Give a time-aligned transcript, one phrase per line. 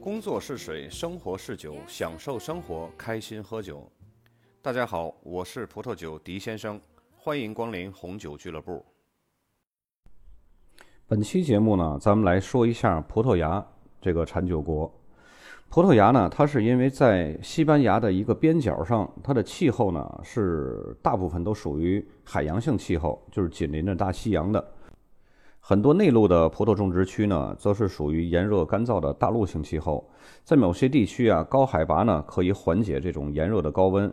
[0.00, 3.86] 工作是水，生活是酒，享受生活，开心喝酒。
[4.62, 6.80] 大家好，我是葡萄酒狄先生，
[7.18, 8.82] 欢迎光临红酒俱乐部。
[11.06, 13.62] 本期节目呢，咱们来说一下葡萄牙
[14.00, 14.90] 这个产酒国。
[15.68, 24.72] 葡萄牙呢，它是因为在西班牙的一个边角上，它的气候呢是大部分都属于海洋性气候，就是紧邻着大西洋的。
[25.62, 30.08] 很多内陆的葡萄种植区呢，则是属于炎热干燥的大陆性气候。
[30.42, 34.12] 在某些地区啊，高海拔呢可以缓解这种炎热的高温。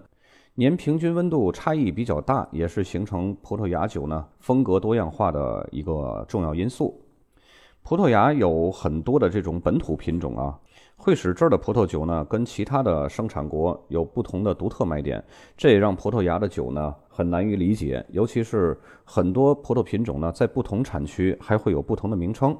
[0.54, 7.02] 年平均温度差异比较大，也是形成葡萄牙酒呢风格多样化的一个重要因素。
[7.82, 10.60] 葡萄牙有很多的这种本土品种啊。
[10.98, 15.24] 会使这儿的葡萄酒呢，跟其他的生产国有不同的独特卖点，
[15.56, 18.04] 这也让葡萄牙的酒呢很难于理解。
[18.10, 22.58] 尤其是很多葡萄品种呢，在不同产区还会有不同的名称。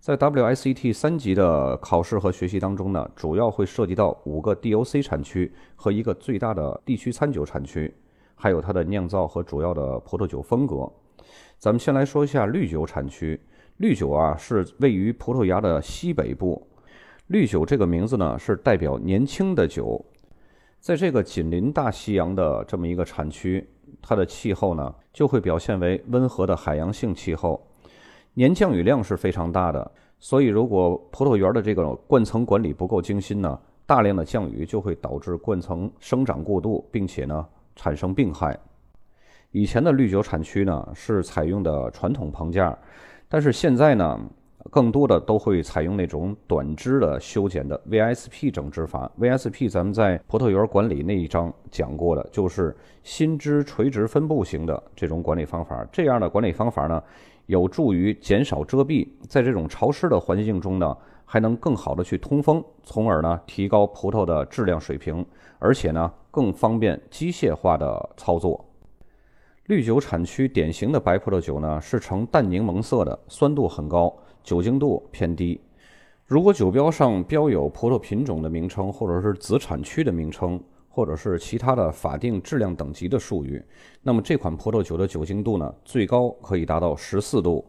[0.00, 7.94] 在 WSET 三级的考试和学习当中呢，主要会涉及到五个 DOC 产区和一个最大的地区餐酒产区，
[8.34, 10.90] 还有它的酿造和主要的葡萄酒风格。
[11.58, 13.38] 咱们先来说一下绿酒产区。
[13.76, 16.67] 绿酒啊，是位于葡萄牙的西北部。
[17.28, 20.02] 绿酒这个名字呢，是代表年轻的酒，
[20.80, 23.68] 在这个紧邻大西洋的这么一个产区，
[24.00, 27.62] 它的气候呢就会表现为温和的海洋性气候，
[28.32, 38.58] 年降雨量是非常大的，所以如果葡萄园的这个灌层管理不够精心呢，大量的降雨就会导致灌层生长过度，并且呢产生病害。
[39.50, 42.74] 以前的绿酒产区呢是采用的传统棚架，
[43.28, 44.18] 但是现在呢。
[44.70, 49.10] 更多的都会采用那种短枝的修剪的 VSP 整枝法。
[49.18, 55.86] VSP 咱们在葡萄园管理那一章讲过的，就是新枝垂直分布型的这种管理方法。
[55.92, 57.02] 这样的管理方法呢，
[57.46, 65.24] 有助于减少遮蔽，在这种潮湿的环境中呢，还能更好的去通风，从而呢提高葡萄的质量水平，
[65.58, 68.62] 而且呢更方便机械化的操作。
[69.66, 74.14] 绿酒产区典型的白葡萄酒呢，是呈淡柠檬色的，酸度很高。
[74.48, 75.60] 酒精度偏低。
[76.24, 83.62] 如果酒标上标有葡萄品种的名称，或者是子产区的名称，或者是其他的法定质量等级的术语，
[84.02, 87.62] 那么这款葡萄酒的酒精度呢，最高可以达到十四度。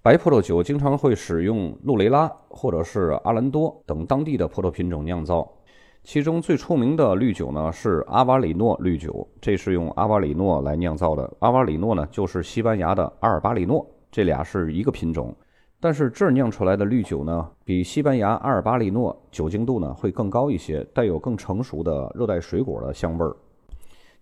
[0.00, 5.46] 白葡萄酒经常会使用路雷拉或者是阿兰多等当地的葡萄品种酿造，
[6.02, 11.30] 其中最出名的绿酒呢是阿瓦里诺绿酒，这是用阿瓦里诺来酿造的。
[11.40, 15.34] 阿瓦里诺呢就是西班牙的阿尔巴里诺，这俩是一个品种。
[15.78, 23.36] 但是这儿酿出来的绿酒呢，比西班牙阿尔巴利诺酒精度呢会更高一些，带有更成熟的热带水果的香味儿。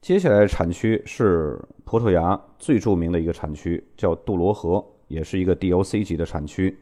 [0.01, 6.77] 接下来产区是葡萄牙最著名的一个产区，叫杜罗河，也是一个 DOC 级的产区。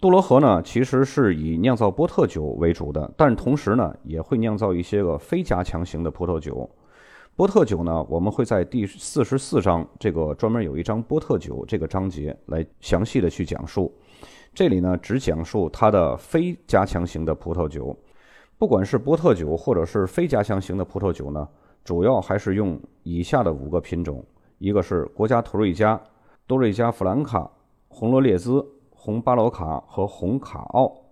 [0.00, 6.68] 杜罗河呢，其实是以酿造波特酒为主的，但同时呢，也会酿造一些个非加强型的葡萄酒。
[7.36, 13.92] 波特酒呢，我们会在第四十四章这个专门有一章波特酒这个章节来详细的去讲述。
[14.54, 17.96] 这里呢只讲述它的非加强型的葡萄酒，
[18.56, 21.48] 不管是波特酒或者是非加强型的葡萄酒呢，
[21.82, 24.24] 主要还是用以下的五个品种：
[24.58, 26.00] 一个是国家图瑞加、
[26.46, 27.50] 多瑞加弗兰卡、
[27.88, 31.03] 红罗列兹、红巴罗卡和红卡奥。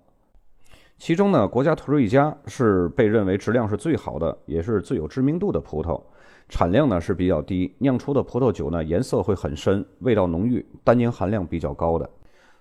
[1.04, 6.00] 其中呢，国家图瑞加是被认为质量是最好的，也是最有知名度的葡萄。
[6.48, 12.08] 产量呢是比较低，酿出的葡萄酒呢颜色会很深，味道浓郁，单宁含量比较高的。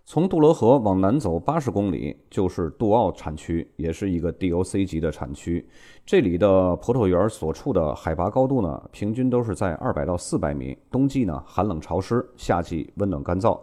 [0.06, 5.63] 从杜罗河往南走八十公里就是杜奥产区，也是一个 DOC 级的产区。
[6.03, 10.75] 这里的葡萄园所处的海拔高度呢，平均都是在二百到四百米。
[10.90, 13.59] 冬季呢寒冷潮湿，夏季温暖干燥，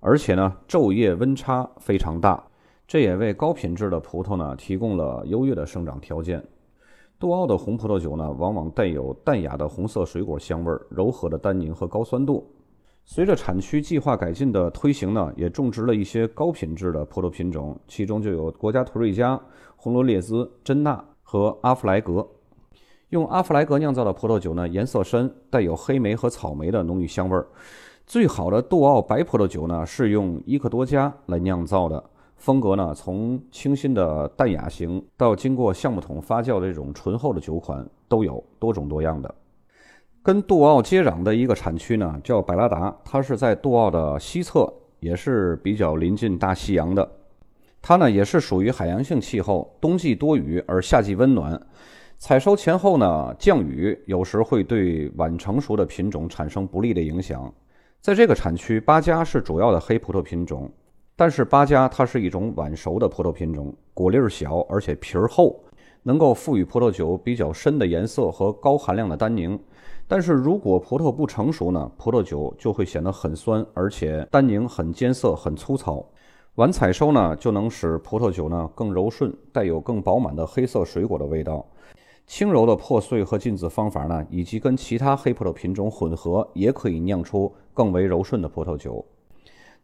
[0.00, 2.42] 而且呢昼夜温差非常大，
[2.86, 6.42] 这也为高品质的葡萄呢提供了优越的生长条件。
[7.18, 12.46] 杜奥的红葡萄酒呢，往往带有淡雅的红色水果香味儿、柔和的单宁和高酸度。
[13.04, 19.40] 随着产区计划改进的推行呢，也种植了一些高品质的葡萄品种，其中就有国家图瑞加、
[19.76, 22.26] 红罗列兹、珍纳和阿弗莱格。
[23.10, 27.46] 用阿弗莱格酿造的葡萄酒呢，颜色深，带有黑莓和草莓的浓郁香味儿。
[28.04, 32.02] 最好的杜奥白葡萄酒呢，是用伊克多加来酿造的。
[32.36, 39.34] 风格呢，从清新的淡雅型到经过橡木桶发酵的这种醇厚的酒款都有，多种多样的。
[40.22, 47.08] 跟杜奥接壤的一个产区呢，叫百拉达，它是在杜奥的西侧，也是比较临近大西洋的。
[47.80, 51.60] 它呢，也是属于海洋性气候，冬季多雨而夏季温暖。
[52.18, 57.52] 采收前后呢，降雨有时会对晚成熟的品种产生不利的影响。
[58.00, 60.70] 在这个产区，巴加是主要的黑葡萄品种。
[61.18, 65.58] 但是八加它是一种晚熟的葡萄品种，果粒小，而且皮儿厚，
[66.02, 69.58] 能够赋予葡萄酒比较深的颜色和高含量的单宁。
[70.06, 76.04] 但是如果葡萄不成熟呢，葡萄酒就会显得很酸，而且单宁很艰涩、很粗糙。
[76.56, 81.64] 晚采收呢，就能使葡萄酒呢更柔顺，带有更饱满的黑色水果的味道。
[82.26, 89.02] 轻柔的破碎和浸渍方法呢，以及跟其他黑葡萄品种混合，也可以酿出更为柔顺的葡萄酒。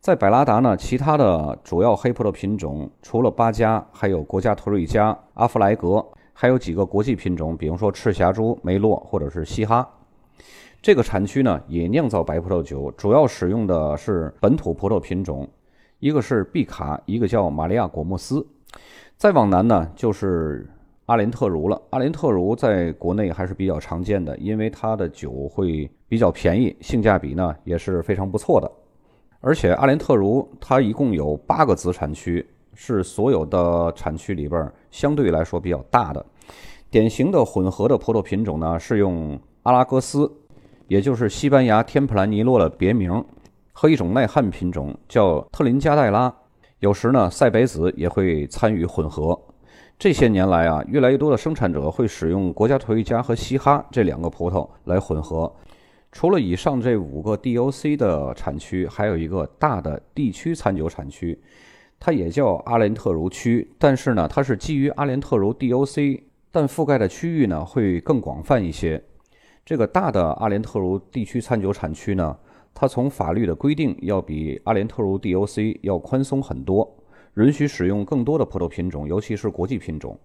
[0.02, 9.88] 在百拉达呢，其他的主要黑葡萄品种除了巴加，还有国家托瑞加、阿弗莱格，还有几个国际品种，比如说赤霞珠、梅洛或者是西哈。
[10.80, 15.48] 这个产区呢也酿造白葡萄酒，主要使用的是本土葡萄品种，
[16.00, 18.44] 一个是毕卡，一个叫玛利亚果莫斯。
[19.16, 20.68] 再往南呢就是
[21.06, 21.80] 阿连特茹了。
[21.90, 28.68] 阿连特茹在国内还是比较常见的，因为它的酒会比较便宜，性价比呢也是非常不错的。
[29.42, 36.24] 而且阿连特茹它一共有八个子产区，是所有的产区里边相对来说比较大的。
[36.88, 40.30] 典型的混合的葡萄品种呢是用阿拉戈斯，
[40.86, 43.24] 也就是西班牙天普兰尼洛的别名，
[43.72, 46.32] 和一种耐旱品种叫特林加代拉。
[46.78, 49.36] 有时呢塞北子也会参与混合。
[49.98, 55.52] 这些年来啊，越来越多的生产者会使用国家托瑞加和西哈这两个葡萄来混合。
[56.12, 61.40] 除了以上这五个 DOC 的产区，还有一个大的地区餐酒产区，
[61.98, 69.02] 它也叫阿连特茹区，但是呢，它是基于阿连特茹 DOC，但覆盖的区域呢会更广泛一些。
[69.64, 72.36] 这个大的阿连特茹地区餐酒产区呢，
[72.74, 76.94] 它从法律的规定要比阿连特茹 DOC 要宽松很多，
[77.36, 80.18] 允许使用更多的葡萄品种，尤其是国际品种。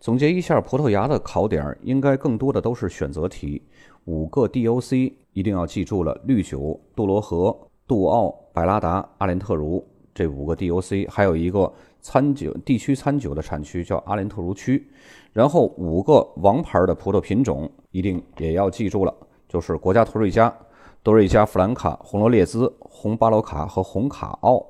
[0.00, 3.62] 总结一下，葡萄牙的考点应该更多的都是选择题。
[4.04, 7.56] 五个 DOC 一定要记住了：绿酒、杜罗河、
[7.86, 9.82] 杜奥、百拉达、阿连特茹
[10.14, 14.86] 这五个 DOC，还有一个餐酒地区餐酒的产区叫阿连特茹区。
[15.32, 19.14] 然后五个王牌的葡萄品种一定也要记住了，
[19.48, 20.54] 就是国家托瑞加、
[21.02, 24.64] 多瑞加弗兰卡、红罗列兹、红巴罗卡和红卡奥。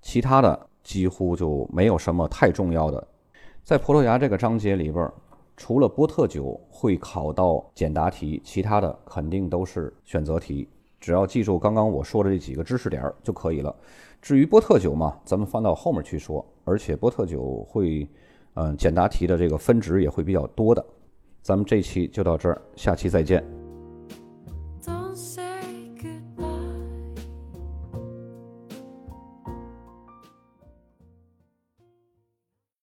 [0.00, 3.06] 其他的几乎就没有什么太重要的。
[3.64, 5.08] 在葡萄牙这个章节里边，
[5.56, 10.68] 除了波特酒会考到简答题，其他的肯定都是选择题。
[10.98, 13.72] 只要记住刚刚我说的这几个知识点就可以了。
[14.20, 16.44] 至于波特酒嘛，咱们放到后面去说。
[16.64, 18.08] 而且波特酒会，
[18.54, 20.84] 嗯，简答题的这个分值也会比较多的。
[21.40, 23.61] 咱们这期就到这儿，下期再见。